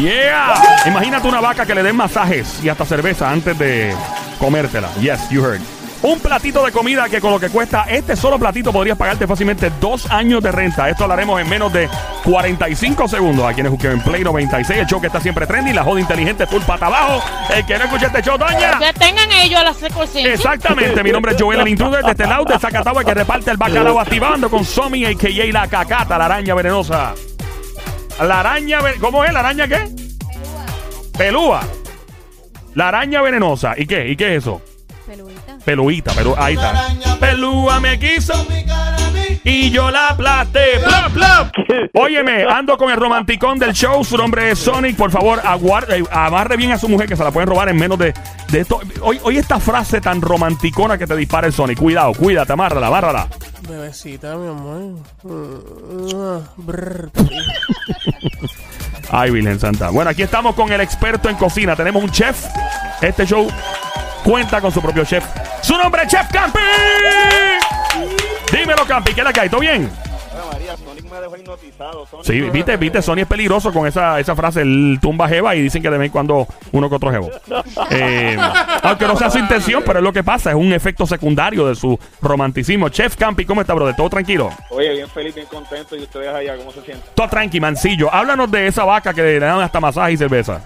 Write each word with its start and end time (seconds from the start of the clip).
Yeah. 0.00 0.54
Imagínate 0.86 1.26
una 1.26 1.40
vaca 1.40 1.66
que 1.66 1.74
le 1.74 1.82
den 1.82 1.96
masajes 1.96 2.62
y 2.62 2.68
hasta 2.68 2.84
cerveza 2.84 3.30
antes 3.30 3.58
de 3.58 3.94
comértela. 4.38 4.88
Yes, 5.00 5.28
you 5.30 5.44
heard. 5.44 5.60
Un 6.02 6.18
platito 6.18 6.64
de 6.64 6.72
comida 6.72 7.10
que 7.10 7.20
con 7.20 7.30
lo 7.30 7.38
que 7.38 7.50
cuesta 7.50 7.84
este 7.86 8.16
solo 8.16 8.38
platito 8.38 8.72
podrías 8.72 8.96
pagarte 8.96 9.26
fácilmente 9.26 9.70
dos 9.80 10.10
años 10.10 10.42
de 10.42 10.50
renta. 10.50 10.88
Esto 10.88 11.06
lo 11.06 11.12
haremos 11.12 11.38
en 11.38 11.48
menos 11.48 11.70
de 11.72 11.90
45 12.24 13.06
segundos. 13.06 13.46
Aquí 13.46 13.60
en 13.60 13.66
el 13.66 13.86
en 13.86 14.00
Play 14.00 14.24
96, 14.24 14.80
el 14.80 14.86
show 14.86 14.98
que 14.98 15.08
está 15.08 15.20
siempre 15.20 15.46
trendy, 15.46 15.74
la 15.74 15.84
joda 15.84 16.00
inteligente 16.00 16.46
full 16.46 16.62
pata 16.62 16.86
abajo. 16.86 17.22
El 17.54 17.66
que 17.66 17.76
no 17.76 17.84
escucha 17.84 18.06
este 18.06 18.22
show, 18.22 18.38
doña. 18.38 18.78
Que 18.78 18.92
tengan 18.94 19.30
ellos 19.32 19.62
las 19.62 19.76
secuencias. 19.76 20.24
Exactamente, 20.24 21.02
mi 21.02 21.10
nombre 21.10 21.32
es 21.32 21.42
Joel 21.42 21.60
el 21.60 21.68
Intruder 21.68 22.02
de 22.02 22.12
este 22.12 22.26
lado 22.26 22.44
de 22.44 22.58
Zacatau, 22.58 22.98
el 22.98 23.04
que 23.04 23.14
reparte 23.14 23.50
el 23.50 23.58
bacalao 23.58 24.00
activando 24.00 24.48
con 24.48 24.64
Somi, 24.64 25.04
a.k.a. 25.04 25.52
la 25.52 25.68
cacata, 25.68 26.16
la 26.16 26.24
araña 26.24 26.54
venenosa. 26.54 27.12
La 28.20 28.40
araña, 28.40 28.80
¿cómo 29.00 29.24
es? 29.24 29.32
¿La 29.32 29.40
araña 29.40 29.66
qué? 29.66 29.88
Pelúa. 31.16 31.62
La 32.74 32.88
araña 32.88 33.22
venenosa. 33.22 33.74
¿Y 33.76 33.86
qué? 33.86 34.08
¿Y 34.08 34.16
qué 34.16 34.36
es 34.36 34.42
eso? 34.42 34.60
Peluita. 35.06 35.58
Peluita, 35.64 36.12
pero 36.14 36.34
ahí 36.40 36.54
está. 36.54 36.88
Pelúa 37.18 37.80
me 37.80 37.98
quiso 37.98 38.34
y 39.44 39.70
yo 39.70 39.90
la 39.90 40.08
aplasté. 40.08 40.78
¡Plop, 40.84 41.12
plop! 41.12 41.48
Óyeme, 41.94 42.44
ando 42.44 42.76
con 42.76 42.90
el 42.90 42.96
romanticón 42.96 43.58
del 43.58 43.72
show. 43.72 44.04
Su 44.04 44.16
nombre 44.16 44.50
es 44.50 44.58
Sonic. 44.58 44.96
Por 44.96 45.10
favor, 45.10 45.40
aguarde, 45.44 46.04
amarre 46.10 46.56
bien 46.56 46.72
a 46.72 46.78
su 46.78 46.88
mujer 46.88 47.08
que 47.08 47.16
se 47.16 47.24
la 47.24 47.30
pueden 47.30 47.48
robar 47.48 47.68
en 47.68 47.76
menos 47.76 47.98
de, 47.98 48.14
de 48.48 48.60
esto. 48.60 48.80
Hoy, 49.02 49.18
hoy 49.22 49.38
esta 49.38 49.58
frase 49.60 50.00
tan 50.00 50.20
romanticona 50.20 50.98
que 50.98 51.06
te 51.06 51.16
dispara 51.16 51.46
el 51.46 51.52
Sonic. 51.52 51.78
Cuidado, 51.78 52.12
cuídate, 52.14 52.52
amárrala, 52.52 52.88
amárrala. 52.88 53.28
Bebecita, 53.68 54.36
mi 54.36 54.48
amor. 54.48 54.96
Ay, 59.12 59.30
Virgen 59.30 59.58
Santa. 59.58 59.90
Bueno, 59.90 60.10
aquí 60.10 60.22
estamos 60.22 60.54
con 60.54 60.72
el 60.72 60.80
experto 60.80 61.28
en 61.28 61.36
cocina. 61.36 61.74
Tenemos 61.74 62.02
un 62.02 62.10
chef. 62.10 62.46
Este 63.00 63.26
show 63.26 63.48
cuenta 64.24 64.60
con 64.60 64.70
su 64.70 64.80
propio 64.80 65.04
chef. 65.04 65.24
Su 65.62 65.76
nombre 65.76 66.02
es 66.02 66.08
Chef 66.08 66.30
Campi. 66.30 66.58
Dímelo, 68.52 68.84
Campi, 68.86 69.14
¿qué 69.14 69.20
es 69.20 69.24
la 69.24 69.32
que 69.32 69.40
hay? 69.40 69.48
¿Todo 69.48 69.60
bien? 69.60 69.90
María, 70.52 70.76
Sonic 70.76 71.04
me 71.10 71.20
dejó 71.20 71.36
hipnotizado. 71.36 72.06
Sonic 72.06 72.26
Sí, 72.26 72.40
viste, 72.50 72.76
viste, 72.76 73.02
Sony 73.02 73.18
es 73.18 73.26
peligroso 73.26 73.72
con 73.72 73.86
esa, 73.86 74.18
esa 74.20 74.34
frase, 74.34 74.62
el 74.62 74.98
tumba 75.00 75.28
jeva, 75.28 75.54
y 75.54 75.62
dicen 75.62 75.82
que 75.82 75.90
de 75.90 75.98
vez 75.98 76.06
en 76.06 76.12
cuando 76.12 76.46
uno 76.72 76.88
que 76.88 76.94
otro 76.96 77.10
jevo. 77.10 77.30
Eh, 77.90 78.36
aunque 78.82 79.06
no 79.06 79.16
sea 79.16 79.30
su 79.30 79.38
intención, 79.38 79.82
pero 79.84 79.98
es 79.98 80.02
lo 80.02 80.12
que 80.12 80.22
pasa, 80.22 80.50
es 80.50 80.56
un 80.56 80.72
efecto 80.72 81.06
secundario 81.06 81.66
de 81.66 81.74
su 81.74 81.98
romanticismo. 82.20 82.88
Chef 82.88 83.16
Campi, 83.16 83.44
¿cómo 83.44 83.60
está, 83.60 83.74
brother? 83.74 83.96
¿Todo 83.96 84.10
tranquilo? 84.10 84.50
Oye, 84.70 84.92
bien 84.92 85.08
feliz, 85.08 85.34
bien 85.34 85.46
contento. 85.46 85.96
¿Y 85.96 86.02
ustedes 86.02 86.32
allá 86.32 86.56
cómo 86.56 86.72
se 86.72 86.82
sienten? 86.82 87.10
Todo 87.14 87.28
tranqui, 87.28 87.60
mancillo. 87.60 88.12
Háblanos 88.12 88.50
de 88.50 88.66
esa 88.66 88.84
vaca 88.84 89.12
que 89.12 89.22
le 89.22 89.38
dan 89.40 89.60
hasta 89.60 89.80
masaje 89.80 90.12
y 90.12 90.16
cerveza. 90.16 90.62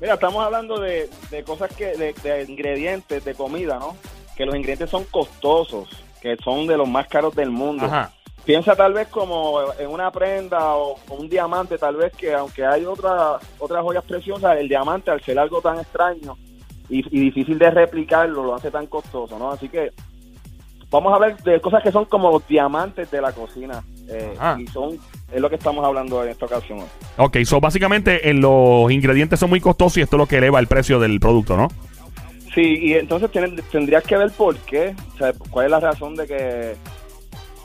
Mira, 0.00 0.14
estamos 0.14 0.44
hablando 0.44 0.80
de, 0.80 1.08
de 1.30 1.44
cosas 1.44 1.70
que, 1.76 1.96
de, 1.96 2.12
de 2.22 2.44
ingredientes, 2.48 3.24
de 3.24 3.34
comida, 3.34 3.78
¿no? 3.78 3.96
Que 4.36 4.44
los 4.46 4.54
ingredientes 4.54 4.90
son 4.90 5.04
costosos, 5.04 5.88
que 6.20 6.36
son 6.44 6.66
de 6.66 6.76
los 6.76 6.88
más 6.88 7.06
caros 7.08 7.34
del 7.34 7.50
mundo. 7.50 7.86
Ajá. 7.86 8.12
Piensa 8.44 8.74
tal 8.74 8.94
vez 8.94 9.08
como 9.08 9.58
en 9.78 9.88
una 9.90 10.10
prenda 10.10 10.74
o, 10.74 10.96
o 11.08 11.14
un 11.14 11.28
diamante, 11.28 11.76
tal 11.76 11.96
vez 11.96 12.12
que 12.16 12.32
aunque 12.32 12.64
hay 12.64 12.84
otra, 12.86 13.38
otras 13.58 13.82
joyas 13.82 14.04
preciosas, 14.04 14.56
el 14.58 14.68
diamante 14.68 15.10
al 15.10 15.20
ser 15.22 15.38
algo 15.38 15.60
tan 15.60 15.78
extraño 15.78 16.36
y, 16.88 17.00
y 17.14 17.20
difícil 17.24 17.58
de 17.58 17.70
replicarlo, 17.70 18.42
lo 18.44 18.54
hace 18.54 18.70
tan 18.70 18.86
costoso, 18.86 19.38
¿no? 19.38 19.50
Así 19.50 19.68
que 19.68 19.92
vamos 20.90 21.12
a 21.12 21.16
hablar 21.16 21.36
de 21.42 21.60
cosas 21.60 21.82
que 21.82 21.92
son 21.92 22.06
como 22.06 22.30
los 22.30 22.46
diamantes 22.48 23.10
de 23.10 23.20
la 23.20 23.32
cocina. 23.32 23.82
eh, 24.08 24.34
y 24.58 24.66
son, 24.68 24.98
es 25.30 25.38
lo 25.40 25.50
que 25.50 25.56
estamos 25.56 25.84
hablando 25.84 26.24
en 26.24 26.30
esta 26.30 26.46
ocasión. 26.46 26.78
Ok, 27.18 27.36
so 27.44 27.60
básicamente 27.60 28.30
en 28.30 28.40
los 28.40 28.90
ingredientes 28.90 29.38
son 29.38 29.50
muy 29.50 29.60
costosos 29.60 29.98
y 29.98 30.00
esto 30.00 30.16
es 30.16 30.20
lo 30.20 30.26
que 30.26 30.38
eleva 30.38 30.58
el 30.58 30.66
precio 30.68 30.98
del 30.98 31.20
producto, 31.20 31.54
¿no? 31.58 31.68
Sí, 32.58 32.76
y 32.82 32.94
entonces 32.94 33.30
tienen- 33.30 33.54
tendrías 33.70 34.02
que 34.02 34.16
ver 34.16 34.32
por 34.32 34.56
qué, 34.56 34.92
o 35.14 35.16
sea, 35.16 35.32
cuál 35.48 35.66
es 35.66 35.70
la 35.70 35.78
razón 35.78 36.16
de 36.16 36.26
que 36.26 36.74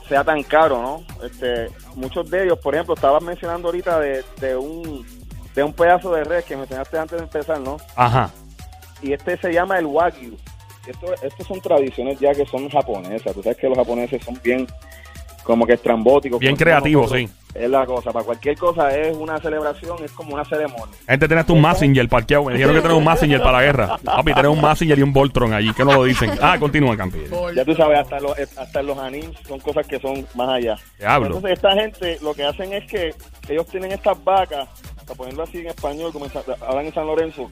sea 0.08 0.22
tan 0.22 0.40
caro, 0.44 0.80
¿no? 0.80 1.26
Este, 1.26 1.66
muchos 1.96 2.30
de 2.30 2.44
ellos, 2.44 2.60
por 2.60 2.74
ejemplo, 2.76 2.94
estabas 2.94 3.20
mencionando 3.20 3.66
ahorita 3.66 3.98
de, 3.98 4.22
de 4.40 4.56
un 4.56 5.04
de 5.52 5.62
un 5.64 5.72
pedazo 5.72 6.12
de 6.14 6.22
res 6.22 6.44
que 6.44 6.56
mencionaste 6.56 6.96
antes 6.96 7.18
de 7.18 7.24
empezar, 7.24 7.58
¿no? 7.58 7.76
Ajá. 7.96 8.30
Y 9.02 9.12
este 9.12 9.36
se 9.36 9.52
llama 9.52 9.78
el 9.80 9.86
wagyu. 9.86 10.36
Esto, 10.86 11.12
estos 11.22 11.44
son 11.44 11.60
tradiciones 11.60 12.20
ya 12.20 12.32
que 12.32 12.46
son 12.46 12.68
japonesas. 12.68 13.34
Tú 13.34 13.42
sabes 13.42 13.58
que 13.58 13.68
los 13.68 13.76
japoneses 13.76 14.24
son 14.24 14.38
bien 14.44 14.64
como 15.42 15.66
que 15.66 15.72
estrambóticos. 15.72 16.38
Bien 16.38 16.54
creativos, 16.54 17.10
sí. 17.10 17.28
Es 17.54 17.70
la 17.70 17.86
cosa. 17.86 18.10
Para 18.12 18.24
cualquier 18.24 18.56
cosa 18.58 18.94
es 18.96 19.16
una 19.16 19.38
celebración, 19.38 19.96
es 20.04 20.10
como 20.12 20.34
una 20.34 20.44
ceremonia. 20.44 20.94
Gente, 21.08 21.28
tenés 21.28 21.48
un 21.48 21.62
Messenger 21.62 22.08
parqueado. 22.08 22.44
Me 22.46 22.54
dijeron 22.54 22.74
que 22.74 22.80
tenés 22.82 22.96
un 22.96 23.04
Messenger 23.04 23.40
para 23.40 23.52
la 23.58 23.62
guerra. 23.62 23.98
Papi, 24.04 24.34
tenés 24.34 24.50
un 24.50 24.60
Messenger 24.60 24.98
y 24.98 25.02
un 25.02 25.12
Voltron 25.12 25.52
allí. 25.52 25.72
que 25.72 25.84
no 25.84 25.92
lo 25.92 26.04
dicen? 26.04 26.32
Ah, 26.42 26.56
continúa, 26.58 26.96
Campi. 26.96 27.18
Ya 27.54 27.64
tú 27.64 27.74
sabes, 27.76 28.00
hasta 28.00 28.18
los, 28.18 28.32
hasta 28.58 28.82
los 28.82 28.98
animes 28.98 29.30
son 29.46 29.60
cosas 29.60 29.86
que 29.86 30.00
son 30.00 30.26
más 30.34 30.48
allá. 30.48 30.76
Diablo. 30.98 31.26
Entonces 31.28 31.52
esta 31.52 31.72
gente 31.74 32.18
lo 32.22 32.34
que 32.34 32.44
hacen 32.44 32.72
es 32.72 32.90
que 32.90 33.14
ellos 33.48 33.66
tienen 33.66 33.92
estas 33.92 34.22
vacas, 34.24 34.68
para 35.06 35.14
ponerlo 35.16 35.44
así 35.44 35.58
en 35.58 35.68
español, 35.68 36.12
como 36.12 36.26
hablan 36.66 36.86
en 36.86 36.94
San 36.94 37.06
Lorenzo, 37.06 37.50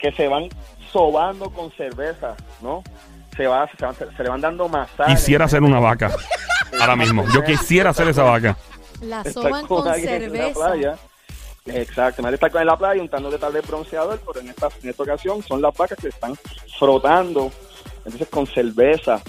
que 0.00 0.10
se 0.12 0.26
van 0.28 0.48
sobando 0.92 1.50
con 1.50 1.70
cerveza, 1.72 2.34
¿no? 2.62 2.82
Se, 3.36 3.46
va, 3.46 3.68
se, 3.78 3.84
van- 3.84 3.94
se 3.94 4.22
le 4.22 4.28
van 4.28 4.40
dando 4.40 4.68
masajes. 4.68 5.14
Quisiera 5.20 5.46
ser 5.46 5.62
una 5.62 5.78
vaca. 5.78 6.10
Ahora 6.80 6.96
mismo. 6.96 7.24
Yo 7.32 7.44
quisiera 7.44 7.92
ser 7.92 8.08
esa 8.08 8.22
vaca. 8.24 8.56
La 9.00 9.24
soban 9.24 9.66
con 9.66 9.80
en 9.80 9.84
la 9.86 9.94
cerveza. 9.94 10.52
playa. 10.54 10.98
Exacto, 11.66 12.22
me 12.22 12.32
estar 12.32 12.56
en 12.56 12.66
la 12.66 12.76
playa 12.78 13.02
untándote 13.02 13.38
tal 13.38 13.52
vez 13.52 13.66
bronceador, 13.66 14.20
pero 14.24 14.40
en 14.40 14.48
esta, 14.50 14.68
en 14.82 14.88
esta 14.90 15.02
ocasión 15.02 15.42
son 15.42 15.60
las 15.60 15.76
vacas 15.76 15.98
que 15.98 16.08
están 16.08 16.34
frotando, 16.78 17.50
entonces 18.04 18.28
con 18.28 18.46
cerveza, 18.46 19.20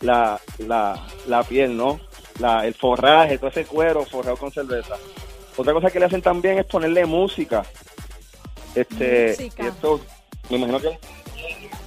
la, 0.00 0.40
la, 0.58 1.00
la 1.28 1.42
piel, 1.44 1.76
¿no? 1.76 2.00
La, 2.40 2.66
el 2.66 2.74
forraje, 2.74 3.38
todo 3.38 3.48
ese 3.50 3.64
cuero 3.64 4.04
forrado 4.04 4.36
con 4.36 4.50
cerveza. 4.50 4.96
Otra 5.56 5.72
cosa 5.72 5.88
que 5.88 6.00
le 6.00 6.06
hacen 6.06 6.20
también 6.20 6.58
es 6.58 6.66
ponerle 6.66 7.06
música. 7.06 7.62
Este, 8.74 9.28
Música. 9.38 9.62
y 9.62 9.66
esto, 9.68 10.00
me 10.50 10.56
imagino 10.56 10.80
que 10.80 10.98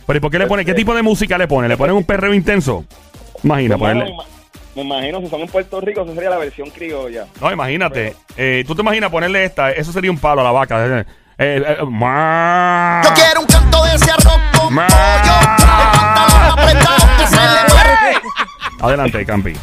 Pero 0.06 0.18
¿y 0.18 0.19
por 0.22 0.31
qué 0.31 0.40
le 0.40 0.48
pone? 0.48 0.64
¿Qué 0.64 0.74
tipo 0.74 0.96
de 0.96 1.02
música 1.02 1.38
le 1.38 1.50
pone? 1.50 1.68
¿Le 1.68 1.75
ponen 1.75 1.98
un 1.98 2.06
perreo 2.06 2.34
intenso? 2.34 2.86
Imagina, 3.44 3.75
me, 3.75 3.80
ponerle. 3.80 4.09
imagino, 4.12 4.37
me 4.77 4.95
imagino 4.95 5.19
si 5.21 5.27
son 5.27 5.41
en 5.41 5.47
Puerto 5.47 5.81
Rico, 5.81 6.01
eso 6.03 6.13
sería 6.13 6.29
la 6.29 6.38
versión 6.38 6.69
criolla. 6.69 7.25
No, 7.41 7.51
imagínate. 7.51 8.15
Eh, 8.35 8.63
Tú 8.67 8.75
te 8.75 8.81
imaginas 8.81 9.09
ponerle 9.09 9.43
esta. 9.43 9.71
Eso 9.71 9.91
sería 9.91 10.11
un 10.11 10.17
palo 10.19 10.41
a 10.41 10.43
la 10.43 10.51
vaca. 10.51 10.85
Eh, 10.99 11.05
eh, 11.39 11.63
eh, 11.67 11.77
ma- 11.89 13.01
Yo 13.03 13.13
quiero 13.13 13.41
un 13.41 13.45
canto 13.47 13.83
de 13.85 13.95
ese 13.95 14.11
arroz 14.11 14.39
con 14.59 14.73
Ma- 14.73 14.88
pollo. 14.88 15.33
Adelante, 18.85 19.25
Campi. 19.25 19.53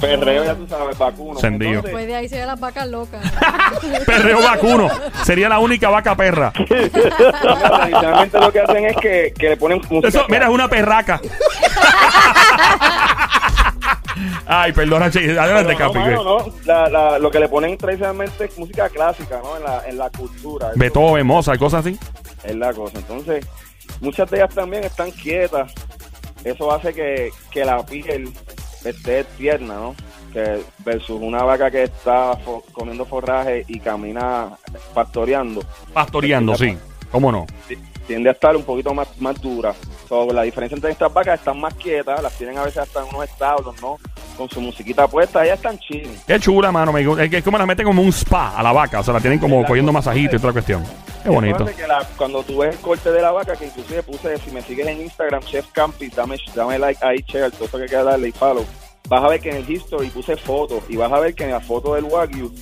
Perreo, 0.00 0.44
ya 0.44 0.54
tú 0.56 0.66
sabes, 0.68 0.98
vacuno. 0.98 1.38
Entonces, 1.40 1.82
Después 1.82 2.06
de 2.06 2.16
ahí 2.16 2.28
se 2.28 2.38
ve 2.40 2.44
las 2.46 2.58
vacas 2.60 2.86
locas. 2.88 3.22
Perreo 4.06 4.42
vacuno. 4.42 4.90
Sería 5.22 5.48
la 5.48 5.60
única 5.60 5.88
vaca 5.88 6.14
perra. 6.16 6.52
Tradicionalmente 6.68 8.38
lo 8.40 8.52
que 8.52 8.60
hacen 8.60 8.84
es 8.86 8.96
que, 8.96 9.32
que 9.38 9.48
le 9.50 9.56
ponen. 9.56 9.80
Eso, 10.02 10.26
mira, 10.28 10.46
es 10.46 10.50
una 10.52 10.68
perraca. 10.68 11.20
Ay, 14.46 14.72
perdona, 14.72 15.10
che. 15.10 15.38
Adelante, 15.38 15.72
no, 15.72 15.78
Campi. 15.78 15.98
mano, 15.98 16.24
no. 16.24 16.46
La- 16.64 16.88
la- 16.88 17.18
lo 17.18 17.30
que 17.30 17.38
le 17.40 17.48
ponen 17.48 17.76
tradicionalmente 17.78 18.44
es 18.44 18.58
música 18.58 18.88
clásica, 18.88 19.40
¿no? 19.42 19.56
En 19.56 19.62
la, 19.64 19.82
en 19.88 19.98
la 19.98 20.10
cultura. 20.10 20.70
Beethoven, 20.76 21.26
Mozart, 21.26 21.58
cosas 21.58 21.86
así. 21.86 21.98
Es 22.42 22.54
la 22.56 22.72
cosa. 22.72 22.98
Entonces, 22.98 23.46
muchas 24.00 24.30
de 24.30 24.38
ellas 24.38 24.54
también 24.54 24.84
están 24.84 25.10
quietas. 25.10 25.72
Eso 26.44 26.70
hace 26.72 26.92
que, 26.92 27.30
que 27.50 27.64
la 27.64 27.84
piel 27.86 28.32
esté 28.84 29.24
tierna, 29.24 29.74
¿no? 29.74 29.94
Que 30.32 30.60
versus 30.84 31.18
una 31.22 31.42
vaca 31.42 31.70
que 31.70 31.84
está 31.84 32.32
fo- 32.44 32.62
comiendo 32.72 33.06
forraje 33.06 33.64
y 33.68 33.80
camina 33.80 34.50
pastoreando. 34.92 35.62
Pastoreando, 35.92 36.54
sí. 36.56 36.76
¿Cómo 37.10 37.30
no? 37.32 37.46
ti- 37.68 37.78
tiende 38.06 38.28
a 38.28 38.32
estar 38.32 38.54
un 38.56 38.64
poquito 38.64 38.92
más, 38.92 39.08
más 39.20 39.40
dura. 39.40 39.72
So, 40.08 40.30
la 40.32 40.42
diferencia 40.42 40.74
entre 40.74 40.90
estas 40.90 41.10
vacas 41.14 41.38
están 41.38 41.58
más 41.58 41.72
quietas, 41.74 42.22
las 42.22 42.32
tienen 42.36 42.58
a 42.58 42.64
veces 42.64 42.78
hasta 42.82 43.00
en 43.00 43.08
unos 43.14 43.24
establos, 43.24 43.80
¿no? 43.80 43.96
Con 44.36 44.48
su 44.50 44.60
musiquita 44.60 45.06
puesta, 45.06 45.44
ellas 45.44 45.56
están 45.58 45.78
chill. 45.78 46.08
Qué 46.26 46.40
chula, 46.40 46.72
mano. 46.72 46.92
me. 46.92 47.02
Es 47.22 47.30
que 47.30 47.38
es 47.38 47.44
como 47.44 47.56
la 47.58 47.66
meten 47.66 47.86
como 47.86 48.02
un 48.02 48.08
spa 48.12 48.56
a 48.56 48.62
la 48.62 48.72
vaca. 48.72 49.00
O 49.00 49.02
sea, 49.04 49.14
la 49.14 49.20
tienen 49.20 49.38
como 49.38 49.60
La 49.62 49.66
cogiendo 49.68 49.92
masajito 49.92 50.36
y 50.36 50.38
toda 50.38 50.48
la 50.48 50.52
cuestión. 50.54 50.84
Qué 51.22 51.30
bonito. 51.30 51.54
Acuérdate 51.56 51.80
que 51.82 51.86
la- 51.88 52.06
cuando 52.16 52.42
tú 52.42 52.58
ves 52.58 52.74
el 52.74 52.80
corte 52.80 53.10
de 53.12 53.22
la 53.22 53.30
vaca, 53.30 53.54
que 53.56 53.66
inclusive 53.66 54.02
puse, 54.02 54.36
si 54.38 54.50
me 54.50 54.60
sigues 54.62 54.86
en 54.86 55.02
Instagram, 55.02 55.42
Chef 55.44 55.66
Campi, 55.72 56.08
dame, 56.08 56.36
dame 56.54 56.78
like 56.78 57.04
ahí, 57.04 57.24
share, 57.26 57.50
todo 57.52 57.64
eso 57.66 57.78
que 57.78 57.86
queda 57.86 58.02
darle 58.04 58.28
y 58.28 58.32
follow. 58.32 58.64
Vas 59.08 59.22
a 59.24 59.28
ver 59.28 59.40
que 59.40 59.50
en 59.50 59.56
el 59.56 59.70
history 59.70 60.08
puse 60.08 60.36
fotos 60.36 60.82
y 60.88 60.96
vas 60.96 61.12
a 61.12 61.20
ver 61.20 61.34
que 61.34 61.44
en 61.44 61.50
la 61.50 61.60
foto 61.60 61.94
del 61.94 62.04
Wagyu 62.04 62.52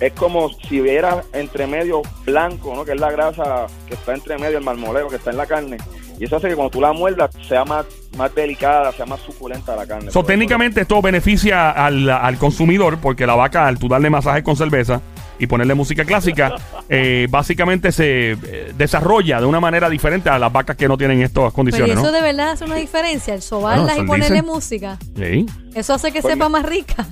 es 0.00 0.12
como 0.12 0.50
si 0.68 0.80
hubiera 0.80 1.22
entre 1.32 1.66
medio 1.66 2.02
blanco, 2.24 2.74
¿no? 2.74 2.84
Que 2.84 2.92
es 2.92 3.00
la 3.00 3.10
grasa 3.12 3.66
que 3.88 3.94
está 3.94 4.12
entre 4.14 4.36
medio, 4.38 4.58
el 4.58 4.64
marmoleo 4.64 5.08
que 5.08 5.16
está 5.16 5.30
en 5.30 5.36
la 5.36 5.46
carne. 5.46 5.78
Y 6.18 6.24
eso 6.24 6.36
hace 6.36 6.48
que 6.48 6.54
cuando 6.54 6.70
tú 6.70 6.80
la 6.80 6.92
muerdas 6.92 7.30
sea 7.48 7.64
más, 7.64 7.86
más 8.16 8.34
delicada, 8.34 8.92
sea 8.92 9.06
más 9.06 9.20
suculenta 9.20 9.74
la 9.76 9.86
carne. 9.86 10.10
So, 10.10 10.24
técnicamente 10.24 10.80
esto 10.82 11.00
beneficia 11.02 11.70
al, 11.70 12.08
al 12.08 12.36
consumidor 12.38 12.98
porque 12.98 13.26
la 13.26 13.34
vaca, 13.34 13.66
al 13.66 13.78
tú 13.78 13.88
darle 13.88 14.10
masaje 14.10 14.42
con 14.42 14.56
cerveza, 14.56 15.00
y 15.36 15.48
ponerle 15.48 15.74
música 15.74 16.04
clásica, 16.04 16.54
eh, 16.88 17.26
básicamente 17.28 17.90
se 17.90 18.30
eh, 18.32 18.72
desarrolla 18.76 19.40
de 19.40 19.46
una 19.46 19.58
manera 19.58 19.90
diferente 19.90 20.30
a 20.30 20.38
las 20.38 20.52
vacas 20.52 20.76
que 20.76 20.86
no 20.86 20.96
tienen 20.96 21.22
estas 21.22 21.34
Pero 21.42 21.48
¿y 21.48 21.52
condiciones, 21.52 21.94
eso 21.96 22.04
¿no? 22.04 22.12
de 22.12 22.22
verdad 22.22 22.50
hace 22.52 22.64
una 22.64 22.76
diferencia, 22.76 23.34
el 23.34 23.42
sobarlas 23.42 23.86
Bueno, 23.96 24.04
y 24.04 24.06
ponerle 24.06 24.36
dicen. 24.36 24.46
música. 24.46 24.96
Sí. 25.16 25.46
Eso 25.74 25.94
hace 25.94 26.12
que 26.12 26.22
Pues 26.22 26.34
sepa 26.34 26.48
mi- 26.48 26.52
más 26.52 26.64
rica. 26.66 27.04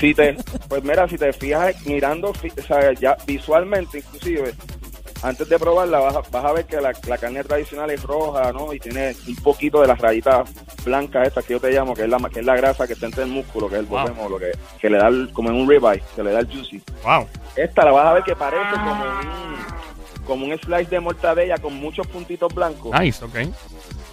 Si 0.00 0.14
te, 0.14 0.34
pues 0.66 0.82
mira, 0.82 1.06
si 1.08 1.18
te 1.18 1.30
fijas 1.34 1.74
mirando, 1.86 2.30
o 2.30 2.62
sea, 2.66 2.92
ya 2.94 3.16
visualmente 3.26 3.98
inclusive, 3.98 4.54
antes 5.22 5.48
de 5.48 5.58
probarla 5.58 5.98
vas 6.00 6.16
a, 6.16 6.20
vas 6.30 6.44
a 6.44 6.52
ver 6.52 6.64
que 6.66 6.80
la, 6.80 6.92
la 7.06 7.18
carne 7.18 7.44
tradicional 7.44 7.90
es 7.90 8.02
roja, 8.02 8.52
¿no? 8.52 8.72
Y 8.72 8.80
tiene 8.80 9.14
un 9.28 9.36
poquito 9.36 9.80
de 9.80 9.86
las 9.86 9.98
rayitas 9.98 10.48
blancas 10.84 11.28
estas 11.28 11.44
que 11.44 11.52
yo 11.54 11.60
te 11.60 11.70
llamo, 11.70 11.94
que 11.94 12.02
es 12.02 12.08
la, 12.08 12.18
que 12.28 12.40
es 12.40 12.46
la 12.46 12.56
grasa 12.56 12.86
que 12.86 12.94
está 12.94 13.06
entre 13.06 13.22
el 13.24 13.30
músculo, 13.30 13.68
que 13.68 13.76
es 13.76 13.80
el 13.80 13.86
Wow. 13.86 14.00
volvemos, 14.00 14.30
lo 14.30 14.38
que, 14.38 14.52
que 14.80 14.90
le 14.90 14.98
da 14.98 15.08
el- 15.08 15.30
como 15.32 15.48
en 15.50 15.54
un 15.56 15.68
ribeye, 15.68 16.02
que 16.16 16.22
le 16.24 16.32
da 16.32 16.40
el 16.40 16.46
juicy. 16.46 16.82
Wow. 17.04 17.26
Esta 17.56 17.84
la 17.84 17.92
vas 17.92 18.06
a 18.06 18.12
ver 18.14 18.22
que 18.24 18.34
parece 18.36 18.70
como 18.72 18.92
un, 19.04 20.24
como 20.26 20.46
un 20.46 20.58
slice 20.58 20.90
de 20.90 21.00
mortadella 21.00 21.58
con 21.58 21.74
muchos 21.74 22.06
puntitos 22.06 22.52
blancos. 22.54 22.98
Nice, 22.98 23.24
ok. 23.24 23.34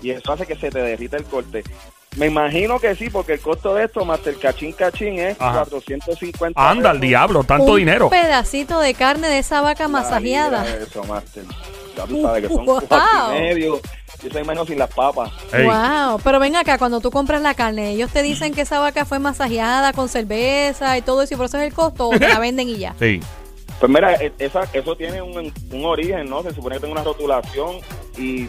y 0.02 0.12
eso 0.12 0.32
hace 0.32 0.46
que 0.46 0.56
se 0.56 0.70
te 0.70 0.80
derrita 0.80 1.18
el 1.18 1.26
corte. 1.26 1.64
Me 2.20 2.28
imagino 2.28 2.80
que 2.80 2.96
sí, 2.96 3.10
porque 3.10 3.34
el 3.34 3.40
costo 3.40 3.74
de 3.74 3.86
esto 3.86 4.04
más 4.04 4.20
el 4.28 4.38
cachín 4.38 4.74
cachín 4.74 5.18
es 5.20 5.38
Ajá. 5.40 5.60
450 5.66 6.70
Anda, 6.70 6.90
al 6.92 7.00
diablo, 7.00 7.44
tanto 7.46 7.72
un 7.72 7.78
dinero. 7.78 8.10
pedacito 8.10 8.80
de 8.82 8.94
carne 8.94 9.30
de 9.30 9.40
esa 9.40 9.62
vaca 9.62 9.88
masajeada. 9.88 10.66
Eso, 10.68 11.04
Master. 11.06 11.44
Ya 11.96 12.06
tú 12.06 12.22
sabes 12.22 12.44
que 12.48 12.54
son 12.54 12.66
Wow. 12.66 12.82
cuatro 12.88 13.08
y 13.38 13.40
medio. 13.40 13.80
Yo 14.22 14.30
soy 14.32 14.44
menos 14.44 14.68
sin 14.68 14.78
las 14.78 14.94
papas. 14.94 15.32
Ey. 15.54 15.64
Wow, 15.66 16.20
pero 16.22 16.40
ven 16.42 16.58
acá, 16.58 16.78
cuando 16.78 17.00
tú 17.00 17.10
compras 17.10 17.42
la 17.42 17.54
carne, 17.54 17.92
ellos 17.92 18.12
te 18.12 18.22
dicen 18.22 18.54
que 18.54 18.62
esa 18.62 18.80
vaca 18.80 19.06
fue 19.06 19.20
masajeada 19.20 19.94
con 19.94 20.10
cerveza 20.10 20.98
y 20.98 21.02
todo 21.02 21.22
eso, 21.24 21.36
y 21.36 21.38
por 21.38 21.46
eso 21.46 21.58
es 21.58 21.64
el 21.64 21.74
costo, 21.74 22.10
o 22.10 22.20
te 22.20 22.28
la 22.28 22.38
venden 22.40 22.68
y 22.68 22.80
ya. 22.80 22.94
Sí. 23.00 23.22
Pues 23.80 23.90
mira, 23.90 24.16
e- 24.16 24.34
esa, 24.40 24.64
eso 24.74 24.94
tiene 24.98 25.22
un, 25.22 25.54
un 25.72 25.86
origen, 25.86 26.30
¿no? 26.30 26.44
Se 26.44 26.54
supone 26.54 26.76
que 26.76 26.80
tiene 26.82 26.92
una 26.96 27.04
rotulación 27.06 27.78
y 28.18 28.48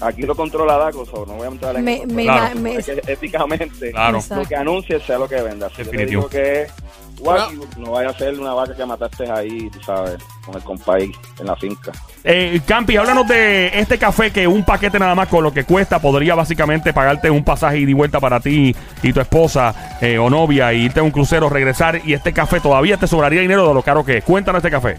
aquí 0.00 0.22
lo 0.22 0.34
controla 0.34 0.76
DACO, 0.76 1.04
so 1.06 1.24
no 1.26 1.34
voy 1.34 1.46
a 1.46 1.50
entrar 1.50 1.76
en 1.76 1.84
Me- 1.84 1.96
eso, 1.96 2.06
me 2.08 2.22
Claro. 2.24 2.54
ima- 2.54 2.60
me- 2.60 2.74
es 2.76 2.86
que 2.86 3.02
éticamente 3.06 3.90
Claro. 3.92 4.18
Lo 4.34 4.44
que 4.44 4.56
anuncie 4.56 5.00
sea 5.00 5.18
lo 5.18 5.28
que 5.28 5.40
venda. 5.42 5.68
Si 5.70 5.78
yo 5.78 5.90
te 5.90 5.90
Definitivo. 5.96 6.20
digo 6.22 6.30
que 6.30 6.62
es 6.62 6.72
Wagyu, 7.20 7.66
no 7.76 7.90
vaya 7.92 8.08
a 8.10 8.14
ser 8.16 8.38
una 8.40 8.54
vaca 8.54 8.74
que 8.74 8.86
mataste 8.86 9.30
ahí, 9.30 9.68
tú 9.70 9.80
sabes, 9.82 10.16
con 10.46 10.54
el 10.54 10.62
compay 10.62 11.12
en 11.38 11.46
la 11.46 11.54
finca. 11.56 11.92
Eh, 12.24 12.60
Campi, 12.66 12.96
háblanos 12.96 13.28
de 13.28 13.78
este 13.78 13.98
café 13.98 14.30
que 14.30 14.46
un 14.46 14.64
paquete 14.64 14.98
nada 14.98 15.14
más 15.14 15.28
con 15.28 15.44
lo 15.44 15.52
que 15.52 15.64
cuesta 15.64 15.98
podría 16.00 16.34
básicamente 16.34 16.92
pagarte 16.94 17.30
un 17.30 17.44
pasaje 17.44 17.78
ida 17.78 17.90
y 17.90 17.94
vuelta 17.94 18.20
para 18.20 18.40
ti 18.40 18.74
y 19.02 19.12
tu 19.12 19.20
esposa 19.20 19.98
eh, 20.00 20.18
o 20.18 20.30
novia 20.30 20.72
y 20.72 20.84
irte 20.84 21.00
a 21.00 21.02
un 21.02 21.10
crucero, 21.10 21.50
regresar 21.50 22.00
y 22.04 22.14
este 22.14 22.32
café 22.32 22.58
todavía 22.60 22.96
te 22.96 23.06
sobraría 23.06 23.42
dinero 23.42 23.68
de 23.68 23.74
lo 23.74 23.82
caro 23.82 24.02
que 24.04 24.18
es. 24.18 24.24
Cuéntanos 24.24 24.60
este 24.60 24.70
café. 24.70 24.98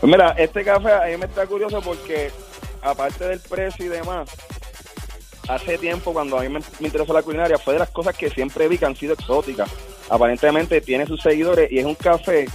Pues 0.00 0.12
mira, 0.12 0.34
este 0.36 0.62
café 0.64 0.92
a 0.92 1.06
mí 1.10 1.16
me 1.16 1.26
está 1.26 1.46
curioso 1.46 1.80
porque, 1.80 2.30
aparte 2.82 3.26
del 3.26 3.40
precio 3.40 3.86
y 3.86 3.88
demás, 3.88 4.30
hace 5.48 5.78
tiempo 5.78 6.12
cuando 6.12 6.38
a 6.38 6.42
mí 6.42 6.48
me, 6.48 6.60
interesó 6.80 7.12
la 7.12 7.22
culinaria, 7.22 7.58
fue 7.58 7.74
de 7.74 7.80
las 7.80 7.90
cosas 7.90 8.16
que 8.16 8.30
siempre 8.30 8.68
vi 8.68 8.78
que 8.78 8.86
han 8.86 8.96
sido 8.96 9.14
exóticas. 9.14 9.70
Aparentemente 10.08 10.80
tiene 10.80 11.06
sus 11.06 11.22
seguidores 11.22 11.70
y 11.70 11.78
es 11.78 11.84
un 11.84 11.94
café 11.94 12.46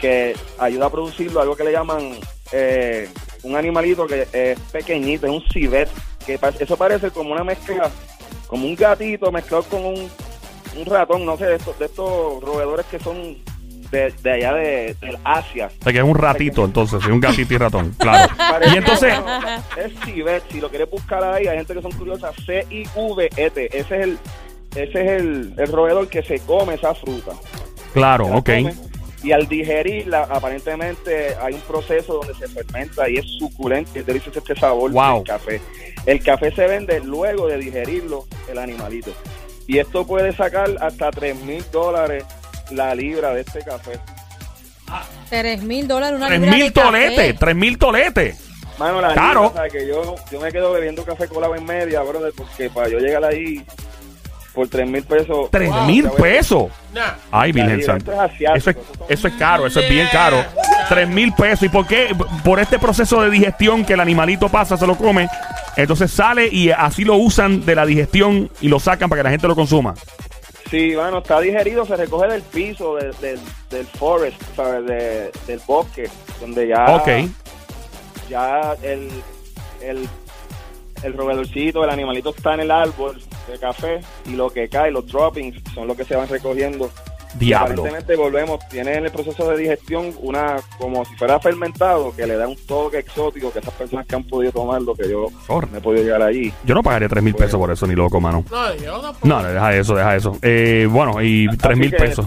que 0.00 0.34
ayuda 0.58 0.86
a 0.86 0.90
producirlo, 0.90 1.40
algo 1.40 1.56
que 1.56 1.64
le 1.64 1.72
llaman 1.72 2.18
eh, 2.50 3.08
un 3.44 3.56
animalito 3.56 4.06
que 4.06 4.26
es 4.32 4.58
pequeñito, 4.72 5.26
es 5.26 5.32
un 5.32 5.44
civet, 5.48 5.88
que 6.26 6.38
eso 6.60 6.76
parece 6.76 7.10
como 7.10 7.32
una 7.32 7.44
mezcla, 7.44 7.90
como 8.46 8.66
un 8.66 8.74
gatito 8.74 9.30
mezclado 9.30 9.64
con 9.64 9.84
un, 9.84 10.10
un 10.76 10.86
ratón, 10.86 11.24
no 11.24 11.36
sé, 11.36 11.46
de 11.46 11.56
estos, 11.56 11.78
de 11.78 11.86
estos 11.86 12.42
roedores 12.42 12.86
que 12.86 12.98
son 12.98 13.36
de, 13.92 14.12
de 14.22 14.32
allá 14.32 14.54
de, 14.54 14.96
del 15.00 15.16
Asia. 15.22 15.70
O 15.80 15.84
sea, 15.84 15.92
que 15.92 15.98
es 15.98 16.04
un 16.04 16.16
ratito, 16.16 16.64
entonces, 16.64 17.00
es 17.00 17.06
un 17.08 17.20
gatito 17.20 17.54
y 17.54 17.58
ratón. 17.58 17.94
Claro. 17.98 18.32
Parece- 18.36 18.74
Y 18.74 18.78
entonces, 18.78 19.20
bueno, 19.22 19.62
es 19.76 19.92
civet, 20.04 20.42
si 20.50 20.60
lo 20.60 20.68
quieres 20.68 20.90
buscar 20.90 21.22
ahí, 21.22 21.46
hay 21.46 21.58
gente 21.58 21.74
que 21.74 21.82
son 21.82 21.92
curiosas, 21.92 22.34
C-I-V-E-T, 22.44 23.66
ese 23.78 23.78
es 23.78 24.02
el 24.02 24.18
ese 24.74 25.02
es 25.04 25.20
el, 25.20 25.54
el 25.58 25.66
roedor 25.70 26.08
que 26.08 26.22
se 26.22 26.40
come 26.40 26.74
esa 26.74 26.94
fruta. 26.94 27.32
claro, 27.92 28.24
ok. 28.26 28.46
come, 28.46 28.74
Y 29.22 29.32
al 29.32 29.46
digerirla, 29.46 30.22
aparentemente 30.30 31.34
hay 31.42 31.52
un 31.54 31.60
proceso 31.60 32.14
donde 32.14 32.34
se 32.34 32.48
fermenta 32.48 33.08
y 33.08 33.16
es 33.18 33.26
suculento 33.38 33.90
y 33.94 33.98
es 33.98 34.06
delicioso 34.06 34.38
este 34.38 34.56
sabor 34.56 34.90
Wow. 34.90 35.16
del 35.18 35.24
café. 35.24 35.60
El 36.06 36.22
café 36.24 36.50
se 36.52 36.66
vende 36.66 37.00
luego 37.00 37.48
de 37.48 37.58
digerirlo 37.58 38.24
el 38.50 38.58
animalito. 38.58 39.12
Y 39.66 39.78
esto 39.78 40.06
puede 40.06 40.32
sacar 40.34 40.70
hasta 40.80 41.10
3 41.10 41.36
mil 41.44 41.62
dólares 41.70 42.24
la 42.70 42.94
libra 42.94 43.34
de 43.34 43.40
este 43.42 43.60
café. 43.60 43.98
Tres 45.30 45.62
mil 45.62 45.88
dólares 45.88 46.16
una 46.18 46.26
Tres 46.28 46.40
libra 46.40 46.54
mil 46.56 46.64
de 46.66 46.72
café. 46.72 46.86
toletes, 46.86 47.38
tres 47.38 47.56
mil 47.56 47.78
toletes. 47.78 48.38
Mano, 48.78 49.00
la 49.00 49.12
Claro. 49.12 49.52
que 49.70 49.86
yo, 49.86 50.14
yo 50.30 50.40
me 50.40 50.50
quedo 50.50 50.72
bebiendo 50.72 51.04
café 51.04 51.28
colado 51.28 51.54
en 51.54 51.64
media, 51.64 52.00
brother, 52.02 52.32
porque 52.36 52.68
para 52.70 52.88
yo 52.88 52.98
llegar 52.98 53.24
ahí 53.24 53.64
por 54.54 54.68
3 54.68 54.86
mil 54.88 55.02
pesos. 55.04 55.48
Tres 55.50 55.70
wow, 55.70 55.84
mil 55.86 56.04
ya 56.04 56.10
pesos. 56.10 56.64
Nah. 56.92 57.12
Ay, 57.30 57.52
La 57.52 57.62
Virgen 57.64 57.78
libra, 57.78 57.92
Santa. 57.94 58.12
esto 58.12 58.24
es 58.24 58.30
asiático, 58.34 58.56
Eso 58.58 58.70
es, 58.70 58.76
son- 58.98 59.06
eso 59.08 59.28
es 59.28 59.34
caro, 59.34 59.66
eso 59.66 59.80
es 59.80 59.88
bien 59.88 60.08
caro. 60.12 60.44
Tres 60.90 61.08
mil 61.08 61.32
pesos. 61.32 61.62
¿Y 61.62 61.68
por 61.70 61.86
qué? 61.86 62.14
Por 62.44 62.60
este 62.60 62.78
proceso 62.78 63.22
de 63.22 63.30
digestión 63.30 63.84
que 63.86 63.94
el 63.94 64.00
animalito 64.00 64.48
pasa, 64.50 64.76
se 64.76 64.86
lo 64.86 64.96
come. 64.96 65.26
Entonces 65.76 66.10
sale 66.10 66.48
y 66.48 66.70
así 66.70 67.02
lo 67.04 67.16
usan 67.16 67.64
de 67.64 67.74
la 67.74 67.86
digestión 67.86 68.50
y 68.60 68.68
lo 68.68 68.78
sacan 68.78 69.08
para 69.08 69.20
que 69.20 69.24
la 69.24 69.30
gente 69.30 69.48
lo 69.48 69.54
consuma. 69.54 69.94
Sí, 70.72 70.94
bueno, 70.96 71.18
está 71.18 71.38
digerido, 71.38 71.84
se 71.84 71.94
recoge 71.96 72.28
del 72.28 72.40
piso, 72.42 72.96
del, 72.96 73.14
del, 73.20 73.38
del 73.70 73.86
forest, 73.86 74.40
¿sabes? 74.56 74.86
De- 74.86 75.30
del 75.46 75.60
bosque, 75.66 76.08
donde 76.40 76.66
ya, 76.66 76.96
Ok. 76.96 77.08
ya 78.30 78.74
el, 78.82 79.10
el, 79.82 80.08
el 81.02 81.12
roedorcito, 81.12 81.84
el 81.84 81.90
animalito 81.90 82.30
está 82.30 82.54
en 82.54 82.60
el 82.60 82.70
árbol 82.70 83.22
de 83.48 83.58
café 83.58 84.00
y 84.24 84.30
lo 84.30 84.48
que 84.48 84.68
cae, 84.70 84.90
los 84.90 85.06
droppings, 85.06 85.60
son 85.74 85.86
los 85.86 85.94
que 85.96 86.04
se 86.04 86.16
van 86.16 86.26
recogiendo. 86.28 86.90
Diablo. 87.34 87.72
Aparentemente 87.82 88.16
volvemos, 88.16 88.68
tiene 88.68 88.94
en 88.94 89.04
el 89.06 89.10
proceso 89.10 89.48
de 89.50 89.56
digestión 89.56 90.14
una, 90.20 90.56
como 90.78 91.04
si 91.04 91.14
fuera 91.16 91.38
fermentado, 91.40 92.14
que 92.14 92.26
le 92.26 92.36
da 92.36 92.46
un 92.48 92.56
toque 92.66 92.98
exótico 92.98 93.52
que 93.52 93.60
esas 93.60 93.74
personas 93.74 94.06
que 94.06 94.14
han 94.14 94.24
podido 94.24 94.52
tomar 94.52 94.82
lo 94.82 94.94
que 94.94 95.08
yo 95.08 95.28
Por- 95.46 95.70
no 95.70 95.78
he 95.78 95.80
podido 95.80 96.04
llegar 96.04 96.22
allí. 96.22 96.52
Yo 96.64 96.74
no 96.74 96.82
pagaría 96.82 97.08
tres 97.08 97.22
mil 97.22 97.34
pesos 97.34 97.58
por 97.58 97.70
eso, 97.70 97.86
ni 97.86 97.94
loco, 97.94 98.20
mano. 98.20 98.44
No, 98.50 98.74
yo. 98.76 99.00
No, 99.24 99.42
no, 99.42 99.48
deja 99.48 99.76
eso, 99.76 99.94
deja 99.94 100.16
eso. 100.16 100.36
Eh, 100.42 100.86
bueno, 100.90 101.22
y 101.22 101.48
tres 101.56 101.78
mil 101.78 101.90
que- 101.90 101.96
pesos. 101.96 102.26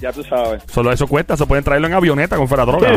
Ya 0.00 0.12
tú 0.12 0.22
sabes. 0.24 0.62
Solo 0.72 0.92
eso 0.92 1.06
cuesta, 1.06 1.36
se 1.36 1.44
pueden 1.46 1.62
traerlo 1.64 1.86
en 1.86 1.94
avioneta 1.94 2.36
con 2.36 2.48
fuera 2.48 2.64
droga. 2.64 2.90
¿no? 2.92 2.96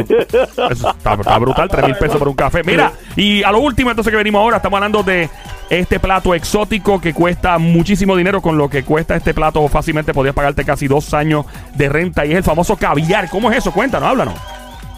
Eso 0.70 0.90
está, 0.90 1.14
está 1.14 1.38
brutal, 1.38 1.68
tres 1.70 1.86
mil 1.86 1.96
pesos 1.96 2.18
por 2.18 2.28
un 2.28 2.36
café. 2.36 2.64
Mira, 2.64 2.94
y 3.16 3.44
a 3.44 3.52
lo 3.52 3.60
último 3.60 3.90
entonces 3.90 4.10
que 4.12 4.18
venimos 4.18 4.40
ahora, 4.40 4.58
estamos 4.58 4.78
hablando 4.78 5.04
de 5.04 5.30
este 5.70 6.00
plato 6.00 6.34
exótico 6.34 7.02
que 7.02 7.14
cuesta 7.14 7.58
muchísimo 7.58 8.16
dinero, 8.16 8.42
con 8.42 8.58
lo 8.58 8.70
que 8.70 8.84
cuesta 8.84 9.16
este 9.16 9.34
plato 9.34 9.68
fácilmente 9.68 10.14
podrías 10.14 10.36
pagarte 10.36 10.64
casi 10.64 10.88
dos 10.88 11.14
años 11.14 11.46
de 11.76 11.90
renta 11.90 12.26
y 12.26 12.32
es 12.32 12.38
el 12.38 12.44
famoso 12.44 12.78
caviar. 12.78 13.30
¿Cómo 13.30 13.52
es 13.52 13.58
eso? 13.58 13.72
Cuéntanos, 13.72 14.08
háblanos. 14.10 14.36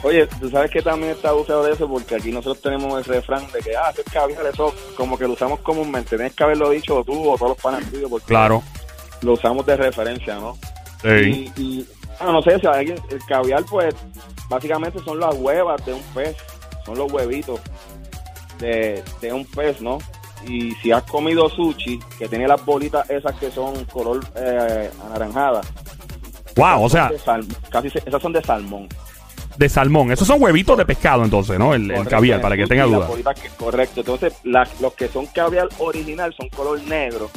Oye, 0.04 0.28
tú 0.40 0.50
sabes 0.52 0.70
que 0.70 0.84
también 0.84 1.14
está 1.14 1.30
abusado 1.30 1.64
de 1.64 1.72
eso 1.74 1.88
porque 1.88 2.16
aquí 2.16 2.32
nosotros 2.32 2.62
tenemos 2.62 2.96
el 3.00 3.04
refrán 3.06 3.42
de 3.52 3.60
que, 3.62 3.76
ah, 3.76 3.92
es 3.98 4.04
caviar, 4.14 4.46
eso 4.46 4.72
como 4.96 5.18
que 5.18 5.26
lo 5.26 5.34
usamos 5.34 5.60
comúnmente. 5.62 6.16
Tienes 6.16 6.36
que 6.36 6.44
haberlo 6.44 6.70
dicho 6.70 7.04
tú 7.04 7.28
o 7.32 7.36
todos 7.38 7.50
los 7.54 7.58
panas 7.58 7.84
tuyos 7.90 8.08
porque 8.10 8.28
Claro. 8.28 8.62
lo 9.22 9.34
usamos 9.34 9.66
de 9.66 9.76
referencia, 9.78 10.36
¿no? 10.36 10.56
Sí. 11.02 11.52
Y, 11.56 11.62
y 11.62 11.88
ah, 12.20 12.32
no 12.32 12.42
sé, 12.42 12.60
si 12.60 12.68
alguien, 12.68 12.98
el 13.10 13.20
caviar, 13.26 13.64
pues, 13.70 13.94
básicamente 14.50 15.00
son 15.04 15.20
las 15.20 15.36
huevas 15.36 15.84
de 15.86 15.94
un 15.94 16.02
pez, 16.14 16.36
son 16.86 16.98
los 16.98 17.12
huevitos 17.12 17.60
de, 18.60 19.04
de 19.22 19.34
un 19.34 19.46
pez, 19.46 19.82
¿no? 19.82 19.98
Y 20.48 20.72
si 20.76 20.92
has 20.92 21.04
comido 21.04 21.50
sushi, 21.50 22.00
que 22.20 22.28
tiene 22.28 22.48
las 22.48 22.64
bolitas 22.64 23.10
esas 23.10 23.34
que 23.36 23.50
son 23.52 23.84
color 23.86 24.20
eh, 24.36 24.90
anaranjada, 25.06 25.62
Wow, 26.58 26.84
o 26.86 26.90
sea, 26.90 27.12
casi 27.70 27.90
se- 27.90 28.00
esas 28.06 28.22
son 28.22 28.32
de 28.32 28.42
salmón. 28.42 28.88
de 29.58 29.68
salmón. 29.68 30.12
Esos 30.14 30.26
son 30.28 30.42
huevitos 30.42 30.78
de 30.78 30.86
pescado 30.86 31.24
entonces, 31.26 31.60
¿no? 31.60 31.74
El, 31.74 31.92
caviar, 32.08 32.40
para 32.40 32.56
que 32.56 32.66
tenga 32.66 32.86
duda. 32.86 33.10
que- 33.34 33.50
correcto. 33.58 34.00
Entonces, 34.02 34.34
las- 34.44 34.80
los 34.80 34.94
que 34.94 35.08
son 35.10 35.26
caviar 35.28 35.68
original 35.80 36.34
son 36.38 36.48
color 36.50 36.82
negro 36.84 37.30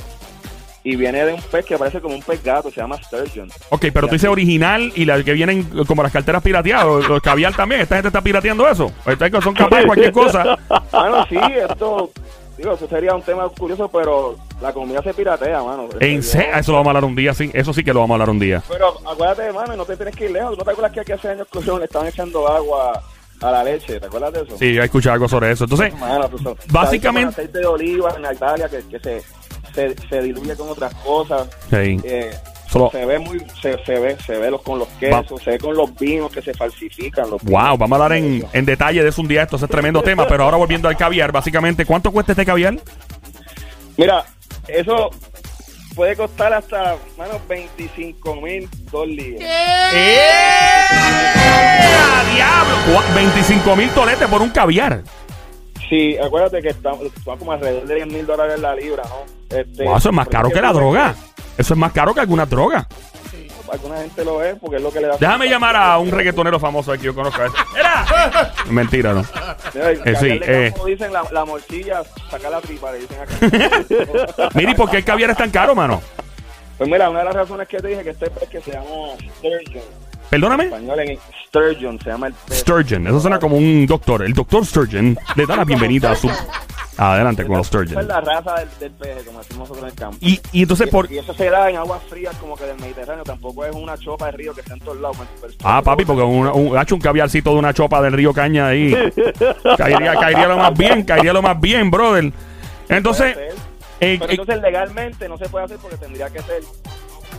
y 0.88 0.96
viene 0.96 1.22
de 1.22 1.34
un 1.34 1.42
pez 1.42 1.66
que 1.66 1.76
parece 1.76 2.00
como 2.00 2.14
un 2.14 2.22
pez 2.22 2.42
gato, 2.42 2.70
se 2.70 2.80
llama 2.80 2.96
sturgeon. 2.96 3.50
Ok, 3.68 3.88
pero 3.92 4.08
tú 4.08 4.14
dices 4.14 4.30
original 4.30 4.90
y 4.96 5.04
las 5.04 5.22
que 5.22 5.34
vienen 5.34 5.64
como 5.86 6.02
las 6.02 6.10
carteras 6.10 6.42
pirateadas, 6.42 7.06
los 7.06 7.20
caviar 7.20 7.54
también. 7.54 7.82
Esta 7.82 7.96
gente 7.96 8.08
está 8.08 8.22
pirateando 8.22 8.66
eso. 8.66 8.90
Que 9.04 9.42
son 9.42 9.52
capaces 9.52 9.80
de 9.80 9.86
cualquier 9.86 10.12
cosa. 10.12 10.56
Bueno, 10.90 11.26
sí, 11.28 11.36
esto, 11.36 12.10
digo, 12.56 12.72
eso 12.72 12.88
sería 12.88 13.14
un 13.14 13.20
tema 13.20 13.46
curioso, 13.50 13.88
pero 13.88 14.36
la 14.62 14.72
comida 14.72 15.02
se 15.02 15.12
piratea, 15.12 15.62
mano. 15.62 15.88
En 16.00 16.22
serio, 16.22 16.54
eso 16.56 16.72
lo 16.72 16.78
vamos 16.78 16.88
a 16.88 16.90
hablar 16.90 17.04
un 17.04 17.14
día, 17.14 17.34
sí. 17.34 17.50
Eso 17.52 17.74
sí 17.74 17.84
que 17.84 17.92
lo 17.92 18.00
vamos 18.00 18.14
a 18.14 18.16
hablar 18.16 18.30
un 18.30 18.38
día. 18.38 18.62
Pero 18.66 18.94
acuérdate, 19.06 19.42
hermano, 19.42 19.76
no 19.76 19.84
te 19.84 19.96
tienes 19.96 20.16
que 20.16 20.24
ir 20.24 20.30
lejos. 20.30 20.56
¿No 20.56 20.64
te 20.64 20.70
acuerdas 20.70 20.92
que 20.92 21.00
aquí 21.00 21.12
hace 21.12 21.28
años 21.28 21.46
cogieron, 21.50 21.80
le 21.80 21.84
estaban 21.84 22.08
echando 22.08 22.48
agua 22.48 23.02
a 23.40 23.50
la 23.50 23.64
leche? 23.64 23.98
¿Te 24.00 24.06
acuerdas 24.06 24.32
de 24.32 24.40
eso? 24.42 24.58
Sí, 24.58 24.72
yo 24.74 24.82
he 24.82 24.84
escuchado 24.86 25.14
algo 25.14 25.28
sobre 25.28 25.50
eso. 25.52 25.64
Entonces, 25.64 25.94
Mano, 25.98 26.28
sabes, 26.42 26.58
Básicamente- 26.70 27.30
aceite 27.40 27.58
de 27.58 27.66
oliva 27.66 28.14
en 28.16 28.34
Italia 28.34 28.68
que, 28.68 28.78
que 28.88 28.98
se, 29.00 29.22
se, 29.74 29.94
se 30.08 30.22
diluye 30.22 30.54
con 30.56 30.68
otras 30.68 30.92
cosas. 30.96 31.48
sí. 31.70 31.98
Eh, 32.04 32.30
Solo- 32.68 32.90
Se 32.90 33.06
ve 33.06 33.18
muy, 33.18 33.42
se, 33.62 33.82
se 33.82 33.98
ve, 33.98 34.14
se 34.26 34.36
ve 34.36 34.50
los, 34.50 34.60
con 34.60 34.78
los 34.78 34.88
quesos, 35.00 35.42
se 35.42 35.52
ve 35.52 35.58
con 35.58 35.74
los 35.74 35.94
vinos 35.96 36.30
que 36.30 36.42
se 36.42 36.52
falsifican. 36.52 37.30
Los 37.30 37.42
Wow, 37.42 37.78
vamos 37.78 37.92
a 37.98 38.04
hablar 38.04 38.18
en, 38.18 38.44
en 38.52 38.64
detalle 38.66 39.02
de 39.02 39.08
eso 39.08 39.22
un 39.22 39.28
día. 39.28 39.44
Esto 39.44 39.56
es 39.56 39.66
tremendo 39.68 40.02
tema. 40.02 40.28
Pero 40.28 40.44
ahora 40.44 40.58
volviendo 40.58 40.86
al 40.86 40.94
caviar, 40.94 41.32
básicamente, 41.32 41.86
¿cuánto 41.86 42.10
cuesta 42.12 42.32
este 42.32 42.44
caviar? 42.44 42.76
Mira, 43.96 44.22
eso 44.68 45.08
puede 45.98 46.14
costar 46.14 46.52
hasta, 46.54 46.94
menos 47.18 47.40
25 47.48 48.36
mil 48.36 48.68
dólares. 48.88 49.40
¡Eh! 49.40 50.20
¡A 50.92 52.24
diablo! 52.32 52.76
Gua- 52.94 53.14
25 53.16 53.74
mil 53.74 53.90
toletes 53.90 54.28
por 54.28 54.40
un 54.40 54.50
caviar. 54.50 55.02
Sí, 55.88 56.16
acuérdate 56.16 56.62
que 56.62 56.68
estamos, 56.68 57.02
estamos 57.02 57.40
como 57.40 57.50
alrededor 57.50 57.84
de 57.84 57.94
10 57.96 58.06
mil 58.06 58.24
dólares 58.24 58.60
la 58.60 58.76
libra, 58.76 59.02
¿no? 59.08 59.56
Este, 59.58 59.82
Wow, 59.82 59.96
eso 59.96 60.10
es 60.10 60.14
más 60.14 60.28
caro 60.28 60.50
que 60.50 60.60
la 60.62 60.72
droga. 60.72 61.16
Eso 61.56 61.74
es 61.74 61.78
más 61.78 61.90
caro 61.92 62.14
que 62.14 62.20
alguna 62.20 62.46
droga. 62.46 62.86
Alguna 63.72 63.96
gente 63.98 64.24
lo 64.24 64.38
ve 64.38 64.56
porque 64.56 64.76
es 64.76 64.82
lo 64.82 64.90
que 64.92 65.00
le 65.00 65.08
da. 65.08 65.16
Déjame 65.18 65.48
llamar 65.48 65.76
a 65.76 65.98
un 65.98 66.10
reggaetonero 66.10 66.58
famoso 66.58 66.92
que 66.92 66.98
yo 66.98 67.14
conozco. 67.14 67.42
¡Era! 67.78 68.52
Mentira, 68.70 69.12
¿no? 69.14 69.24
Mira, 69.74 69.90
Eh, 69.92 70.16
sí, 70.18 70.40
eh. 70.42 70.72
dicen 70.86 71.12
la, 71.12 71.22
la 71.30 71.44
morcilla, 71.44 72.02
saca 72.30 72.50
la 72.50 72.60
tripa, 72.60 72.90
le 72.92 72.98
dicen 73.00 73.18
acá. 73.20 74.50
Miri, 74.54 74.74
¿por 74.74 74.90
qué 74.90 74.98
el 74.98 75.04
caviar 75.04 75.30
es 75.30 75.36
tan 75.36 75.50
caro, 75.50 75.74
mano? 75.74 76.00
Pues 76.78 76.88
mira, 76.88 77.10
una 77.10 77.20
de 77.20 77.24
las 77.26 77.34
razones 77.34 77.66
que 77.68 77.78
te 77.78 77.88
dije 77.88 78.04
que 78.04 78.10
este 78.10 78.30
pez 78.30 78.48
que 78.48 78.60
se 78.60 78.70
llama 78.72 78.86
Sturgeon, 79.38 79.82
en 79.82 80.28
Perdóname. 80.30 80.64
español 80.66 81.00
en 81.00 81.18
Sturgeon 81.48 81.98
se 82.00 82.10
llama 82.10 82.26
el 82.28 82.34
pez. 82.34 82.58
Sturgeon. 82.60 83.06
Eso 83.08 83.20
suena 83.20 83.38
como 83.40 83.56
un 83.56 83.84
doctor. 83.86 84.22
El 84.22 84.32
doctor 84.32 84.64
Sturgeon 84.64 85.18
le 85.34 85.46
da 85.46 85.56
la 85.56 85.64
bienvenida 85.64 86.12
a 86.12 86.14
su... 86.16 86.30
Adelante 86.98 87.46
con 87.46 87.56
los 87.58 87.68
Esa 87.68 87.78
es 87.80 87.86
Sturgeon. 87.88 88.08
la 88.08 88.20
raza 88.20 88.54
del, 88.80 88.98
del 88.98 89.24
como 89.24 89.38
decimos 89.38 89.68
nosotros 89.68 89.78
en 89.84 89.88
el 89.90 89.94
campo. 89.94 90.18
Y, 90.20 90.40
y 90.52 90.62
entonces 90.62 90.88
por... 90.90 91.10
Y 91.10 91.18
eso 91.18 91.32
se 91.32 91.48
da 91.48 91.70
en 91.70 91.76
aguas 91.76 92.02
frías 92.08 92.34
como 92.36 92.56
que 92.56 92.64
del 92.64 92.76
Mediterráneo, 92.80 93.22
tampoco 93.24 93.64
es 93.64 93.74
una 93.74 93.96
chopa 93.96 94.26
de 94.26 94.32
río 94.32 94.52
que 94.52 94.60
está 94.62 94.74
en 94.74 94.80
todos 94.80 94.98
lados. 95.00 95.16
pues, 95.40 95.56
Ah, 95.62 95.80
papi, 95.82 96.04
porque 96.04 96.22
un, 96.22 96.76
ha 96.76 96.82
hecho 96.82 96.96
un 96.96 97.00
caviarcito 97.00 97.50
de 97.52 97.56
una 97.56 97.72
chopa 97.72 98.02
del 98.02 98.12
río 98.12 98.32
Caña 98.32 98.66
ahí. 98.68 98.92
Caería, 99.76 100.14
caería 100.16 100.48
lo 100.48 100.58
más 100.58 100.76
bien, 100.76 101.04
caería 101.04 101.32
lo 101.32 101.40
más 101.42 101.60
bien, 101.60 101.90
brother. 101.90 102.32
Entonces, 102.88 103.36
eh, 104.00 104.16
Pero 104.18 104.24
eh, 104.24 104.28
entonces 104.30 104.60
legalmente 104.60 105.28
no 105.28 105.38
se 105.38 105.48
puede 105.48 105.66
hacer 105.66 105.78
porque 105.78 105.96
tendría 105.96 106.28
que 106.30 106.40
ser 106.42 106.62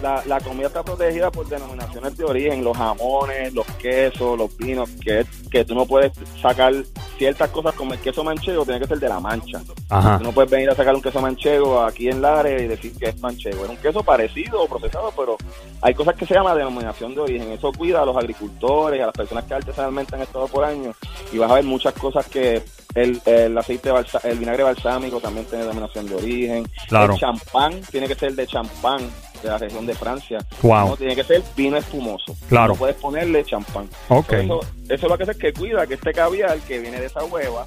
la, 0.02 0.24
la 0.26 0.40
comida 0.40 0.68
está 0.68 0.84
protegida 0.84 1.30
por 1.32 1.48
denominaciones 1.50 2.16
de 2.16 2.24
origen, 2.24 2.64
los 2.64 2.78
jamones, 2.78 3.54
los 3.54 3.66
quesos, 3.82 4.38
los 4.38 4.56
vinos, 4.58 4.90
que, 5.04 5.26
que 5.52 5.66
tú 5.66 5.76
no 5.76 5.86
puedes 5.86 6.14
sacar 6.42 6.74
ciertas 7.20 7.50
cosas 7.52 7.76
como 7.76 7.94
el 7.94 8.00
queso 8.00 8.24
manchego, 8.24 8.64
tiene 8.64 8.80
que 8.80 8.88
ser 8.88 8.98
de 9.00 9.10
la 9.10 9.20
mancha. 9.20 9.62
ajá. 9.90 10.18
Tú 10.18 10.24
no 10.24 10.32
puedes 10.32 10.50
venir 10.50 10.70
a 10.72 10.76
sacar 10.76 10.96
un 10.96 11.02
queso 11.02 11.22
manchego 11.22 11.82
aquí 11.82 12.08
en 12.10 12.22
Lares 12.22 12.64
y 12.64 12.68
decir 12.68 12.94
que 12.98 13.10
es 13.10 13.20
manchego. 13.20 13.66
Es 13.66 13.70
un 13.70 13.78
queso 13.78 14.02
parecido 14.02 14.64
o 14.64 14.68
procesado, 14.68 15.14
pero 15.16 15.38
hay 15.82 15.94
cosas 15.94 16.16
que 16.16 16.26
se 16.26 16.34
llama 16.34 16.56
denominación 16.56 17.14
de 17.14 17.22
origen. 17.22 17.52
Eso 17.52 17.72
cuida 17.74 18.02
a 18.02 18.06
los 18.06 18.18
agricultores, 18.18 19.02
a 19.02 19.06
las 19.08 19.14
personas 19.16 19.44
que 19.44 19.54
artesanalmente 19.54 20.16
han 20.16 20.22
estado 20.22 20.48
por 20.48 20.64
años. 20.64 20.96
Y 21.32 21.38
vas 21.38 21.52
a 21.52 21.56
ver 21.56 21.64
muchas 21.66 21.94
cosas 21.94 22.26
que 22.28 22.64
el, 22.96 23.22
el 23.26 23.56
aceite, 23.58 23.92
balsa- 23.92 24.22
el 24.24 24.40
vinagre 24.40 24.64
balsámico 24.64 25.20
también 25.20 25.46
tiene 25.46 25.66
denominación 25.66 26.08
de 26.08 26.16
origen. 26.16 26.72
Claro. 26.88 27.14
El 27.14 27.20
champán 27.20 27.82
tiene 27.92 28.08
que 28.08 28.16
ser 28.16 28.34
de 28.34 28.48
champán 28.48 29.02
de 29.42 29.50
la 29.50 29.58
región 29.58 29.86
de 29.86 29.96
Francia. 29.96 30.40
Wow. 30.62 30.90
No 30.90 30.98
tiene 30.98 31.16
que 31.16 31.24
ser 31.24 31.44
vino 31.56 31.78
espumoso. 31.78 32.36
Claro. 32.48 32.74
No 32.74 32.76
puedes 32.80 32.96
ponerle 32.98 33.44
champán. 33.44 33.90
Ok. 34.10 34.34
Eso, 34.34 34.60
eso 34.90 35.08
lo 35.08 35.18
que 35.18 35.24
hace 35.24 35.32
es 35.34 35.38
que 35.38 35.54
cuida 35.54 35.86
que 35.88 35.96
este 35.96 36.14
caviar 36.14 36.58
que 36.60 36.80
viene 36.80 37.00
de 37.00 37.06
esa 37.08 37.24
hueva, 37.24 37.66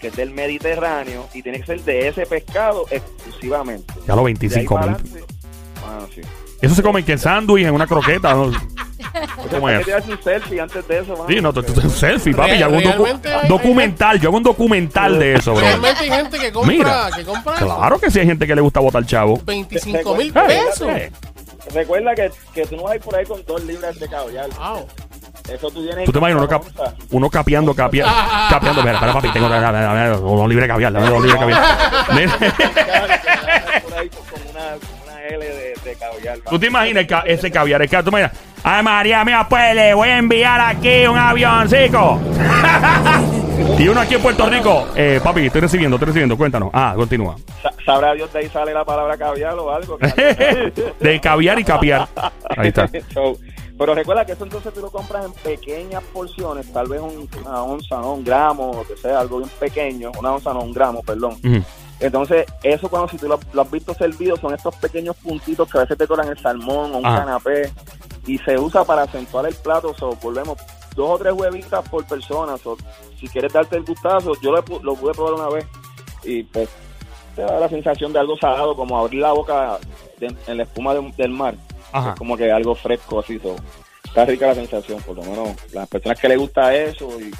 que 0.00 0.08
es 0.08 0.16
del 0.16 0.30
Mediterráneo, 0.30 1.26
y 1.34 1.42
tiene 1.42 1.60
que 1.60 1.66
ser 1.66 1.80
de 1.82 2.08
ese 2.08 2.26
pescado 2.26 2.86
exclusivamente. 2.90 3.94
Ya 4.06 4.14
lo 4.14 4.22
De 4.24 4.28
ahí 4.30 4.34
25 4.34 4.74
para 4.74 4.86
mil. 4.98 5.24
ah, 5.84 6.06
sí. 6.14 6.20
Eso 6.60 6.74
se 6.74 6.82
come 6.82 7.00
en 7.00 7.06
que 7.06 7.12
en 7.12 7.18
sándwich, 7.18 7.64
en 7.66 7.74
una 7.74 7.86
croqueta. 7.86 8.34
¿no? 8.34 8.50
¿Cómo 9.50 9.68
es? 9.68 9.84
tirarse 9.84 10.10
un 10.10 10.22
selfie 10.22 10.60
antes 10.60 10.86
de 10.88 10.98
eso. 10.98 11.24
Sí, 11.28 11.40
no, 11.40 11.52
tú- 11.52 11.62
tú- 11.62 11.72
tú- 11.80 11.90
selfie, 11.90 12.34
papi. 12.34 12.58
Yo 12.58 12.66
hago 12.66 12.76
un 12.76 12.82
docu- 12.82 13.40
hay- 13.42 13.48
documental. 13.48 14.20
Yo 14.20 14.28
hago 14.28 14.36
un 14.38 14.42
documental 14.42 15.18
de 15.18 15.34
eso, 15.34 15.52
bro. 15.54 15.62
Realmente 15.62 16.02
hay 16.04 16.10
gente 16.10 16.38
que 16.38 16.52
compra, 16.52 16.72
Mira, 16.74 17.08
que 17.14 17.24
compra 17.24 17.54
claro 17.54 17.98
que 17.98 18.10
sí 18.10 18.18
hay 18.20 18.26
gente 18.26 18.46
que 18.46 18.54
le 18.54 18.60
gusta 18.60 18.80
botar 18.80 19.04
chavo. 19.06 19.40
25 19.44 20.14
mil 20.16 20.32
pesos. 20.32 20.88
eh. 20.88 21.12
Recuerda 21.74 22.14
que, 22.14 22.30
que 22.54 22.64
tú 22.66 22.76
no 22.76 22.84
vas 22.84 22.92
a 22.92 22.96
ir 22.96 23.02
por 23.02 23.16
ahí 23.16 23.24
con 23.26 23.44
dos 23.44 23.62
libras 23.64 23.98
de 23.98 24.08
caviar. 24.08 24.48
Wow. 24.56 24.86
Eso 25.52 25.70
tú 25.70 25.84
tienes 25.84 26.04
Tú 26.04 26.12
te 26.12 26.18
imaginas 26.18 26.42
uno, 26.42 26.48
cap- 26.48 26.64
uno 27.10 27.30
capeando, 27.30 27.74
capia- 27.74 28.04
capeando. 28.50 28.80
Espera, 28.80 28.94
espera, 28.96 29.12
papi, 29.12 29.28
tengo 29.30 29.46
unos 30.32 30.48
libres 30.48 30.64
de 30.64 30.68
caviar, 30.68 30.92
libres 30.92 31.32
de 31.32 31.38
caviar. 31.38 31.62
L 35.28 35.44
de, 35.44 35.74
de 35.84 35.96
caviar. 35.96 36.38
¿Tú 36.48 36.58
te 36.58 36.66
imaginas 36.66 37.02
el 37.02 37.06
ca- 37.06 37.24
ese 37.26 37.50
caviar? 37.50 37.82
El 37.82 37.88
ca- 37.88 38.02
¿Tú 38.02 38.10
me 38.12 38.20
imaginas? 38.20 38.42
Ay, 38.62 38.82
María 38.82 39.24
mía, 39.24 39.46
pues 39.48 39.74
le 39.74 39.94
voy 39.94 40.08
a 40.08 40.18
enviar 40.18 40.60
aquí 40.60 41.06
un 41.06 41.16
avioncico. 41.18 42.20
y 43.78 43.88
uno 43.88 44.00
aquí 44.00 44.14
en 44.14 44.22
Puerto 44.22 44.46
Rico. 44.48 44.88
Eh, 44.96 45.20
papi, 45.22 45.46
estoy 45.46 45.60
recibiendo, 45.62 45.96
estoy 45.96 46.06
recibiendo. 46.08 46.36
Cuéntanos. 46.36 46.70
Ah, 46.72 46.92
continúa. 46.96 47.36
Sa- 47.62 47.72
Sabrá 47.84 48.14
Dios 48.14 48.32
de 48.32 48.40
ahí 48.40 48.48
sale 48.48 48.72
la 48.74 48.84
palabra 48.84 49.16
caviar 49.16 49.54
o 49.54 49.70
algo. 49.70 49.98
de 51.00 51.20
caviar 51.22 51.58
y 51.58 51.64
capiar. 51.64 52.08
Ahí 52.56 52.68
está. 52.68 52.88
So, 53.14 53.36
pero 53.78 53.94
recuerda 53.94 54.24
que 54.24 54.32
eso 54.32 54.44
entonces 54.44 54.72
tú 54.72 54.80
lo 54.80 54.90
compras 54.90 55.26
en 55.26 55.32
pequeñas 55.34 56.02
porciones, 56.12 56.72
tal 56.72 56.88
vez 56.88 56.98
un- 57.00 57.28
una 57.44 57.62
onza, 57.62 57.96
¿no? 57.98 58.14
un 58.14 58.24
gramo, 58.24 58.72
lo 58.74 58.86
que 58.86 58.98
sea, 59.00 59.20
algo 59.20 59.36
bien 59.38 59.50
pequeño, 59.60 60.12
una 60.18 60.32
onza, 60.32 60.52
no, 60.54 60.60
un 60.60 60.72
gramo, 60.72 61.02
perdón. 61.02 61.34
Ujú. 61.44 61.62
Entonces, 62.00 62.44
eso 62.62 62.88
cuando 62.88 63.08
si 63.08 63.16
tú 63.16 63.26
lo, 63.28 63.38
lo 63.52 63.62
has 63.62 63.70
visto 63.70 63.94
servido, 63.94 64.36
son 64.36 64.54
estos 64.54 64.74
pequeños 64.76 65.16
puntitos 65.16 65.70
que 65.70 65.78
a 65.78 65.80
veces 65.82 65.96
decoran 65.96 66.28
el 66.28 66.38
salmón 66.38 66.94
o 66.94 66.98
un 66.98 67.06
Ajá. 67.06 67.20
canapé 67.24 67.72
y 68.26 68.36
se 68.38 68.58
usa 68.58 68.84
para 68.84 69.02
acentuar 69.02 69.46
el 69.46 69.54
plato. 69.54 69.94
So, 69.94 70.10
volvemos 70.22 70.58
dos 70.94 71.10
o 71.10 71.18
tres 71.18 71.32
huevitas 71.32 71.88
por 71.88 72.04
persona. 72.06 72.58
So, 72.58 72.76
si 73.18 73.28
quieres 73.28 73.52
darte 73.52 73.76
el 73.76 73.84
gustazo, 73.84 74.32
yo 74.42 74.52
lo, 74.52 74.62
lo 74.82 74.94
pude 74.94 75.12
probar 75.14 75.34
una 75.34 75.48
vez 75.48 75.66
y 76.24 76.42
pues 76.42 76.68
te 77.34 77.42
da 77.42 77.60
la 77.60 77.68
sensación 77.68 78.12
de 78.12 78.18
algo 78.18 78.36
salado, 78.36 78.74
como 78.76 78.98
abrir 78.98 79.20
la 79.22 79.32
boca 79.32 79.78
de- 80.18 80.34
en 80.46 80.56
la 80.56 80.62
espuma 80.64 80.92
de 80.94 81.12
del 81.16 81.30
mar. 81.30 81.54
Ajá. 81.92 82.10
Es 82.10 82.16
como 82.18 82.36
que 82.36 82.50
algo 82.52 82.74
fresco 82.74 83.20
así. 83.20 83.38
So. 83.38 83.56
Está 84.04 84.24
rica 84.24 84.46
la 84.48 84.54
sensación, 84.54 85.00
por 85.02 85.16
lo 85.16 85.22
menos 85.22 85.56
las 85.72 85.88
personas 85.88 86.18
que 86.20 86.28
les 86.28 86.38
gusta 86.38 86.74
eso 86.74 87.08
y, 87.20 87.30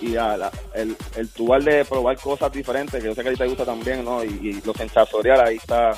y 0.00 0.16
a 0.16 0.36
la- 0.36 0.50
el, 0.74 0.96
el 1.16 1.28
tubar 1.30 1.62
de 1.62 1.84
probar 1.84 2.16
cosas 2.18 2.50
diferentes, 2.52 3.00
que 3.00 3.06
yo 3.08 3.14
sé 3.14 3.22
que 3.22 3.28
a 3.28 3.32
ti 3.32 3.38
te 3.38 3.46
gusta 3.46 3.64
también, 3.64 4.04
¿no? 4.04 4.22
Y, 4.24 4.28
y 4.28 4.62
lo 4.64 4.72
sensorial 4.74 5.40
ahí 5.40 5.56
está 5.56 5.92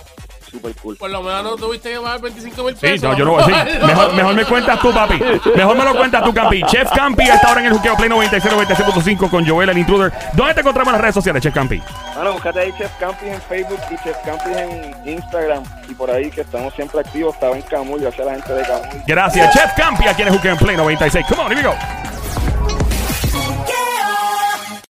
súper 0.51 0.75
cool. 0.77 0.97
Por 0.97 1.11
lo 1.11 1.23
menos 1.23 1.43
no 1.45 1.57
tuviste 1.57 1.91
que 1.93 1.99
pagar 2.01 2.21
25 2.23 2.63
mil 2.65 2.75
Sí, 2.75 2.81
pesos. 2.81 3.03
no, 3.03 3.17
yo 3.19 3.25
no 3.27 3.33
voy 3.33 3.45
sí. 3.45 3.51
mejor, 3.87 4.15
mejor 4.15 4.35
me 4.35 4.45
cuentas 4.47 4.81
tú, 4.81 4.91
papi. 4.93 5.21
Mejor 5.55 5.77
me 5.77 5.85
lo 5.85 5.95
cuentas 5.95 6.25
tú, 6.25 6.33
Campi. 6.33 6.63
Chef 6.63 6.91
Campi 6.93 7.25
está 7.29 7.49
ahora 7.49 7.61
en 7.61 7.67
el 7.67 7.73
Juqueo 7.75 7.95
Play 7.97 8.09
96, 8.09 8.55
96.5 8.55 9.29
con 9.31 9.47
Joel, 9.47 9.69
el 9.69 9.77
intruder. 9.79 10.11
¿Dónde 10.33 10.55
te 10.55 10.61
encontramos 10.61 10.89
en 10.89 10.93
las 10.95 11.01
redes 11.03 11.15
sociales, 11.17 11.43
Chef 11.43 11.53
Campi? 11.53 11.83
Bueno, 12.15 12.33
búscate 12.33 12.61
ahí 12.61 12.73
Chef 12.79 12.91
Campis 12.99 13.29
en 13.29 13.43
Facebook 13.43 13.79
y 13.91 13.97
Chef 14.03 14.17
Campis 14.25 14.57
en 14.57 15.09
Instagram 15.13 15.63
y 15.87 15.95
por 15.95 16.11
ahí 16.11 16.31
que 16.31 16.41
estamos 16.41 16.73
siempre 16.75 17.01
activos. 17.01 17.35
Estaba 17.35 17.55
en 17.55 17.63
Camuy, 17.63 18.01
gracias 18.01 18.27
a 18.27 18.31
la 18.31 18.37
gente 18.37 18.55
de 18.55 18.63
Camuy. 18.63 19.03
Gracias, 19.07 19.53
Chef 19.55 19.73
Campi, 19.77 20.09
aquí 20.09 20.23
en 20.23 20.29
el 20.29 20.35
Juqueo 20.35 20.57
Play 20.57 20.77
96. 20.79 21.27
Come 21.29 21.43
on, 21.43 21.53
here 21.53 21.61
we 21.61 21.63
go. 21.69 21.75